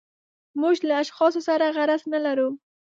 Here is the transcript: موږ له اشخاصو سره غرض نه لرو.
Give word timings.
موږ 0.61 0.75
له 0.87 0.93
اشخاصو 1.03 1.39
سره 1.47 1.65
غرض 1.75 2.01
نه 2.13 2.19
لرو. 2.25 2.49